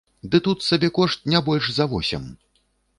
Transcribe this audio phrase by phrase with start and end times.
[0.35, 2.29] Ды тут сабекошт не больш за восем!